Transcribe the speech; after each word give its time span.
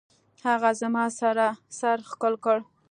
هغه 0.45 0.69
زما 0.81 1.05
سر 1.79 1.97
ښکل 2.09 2.33
کړ. 2.45 2.57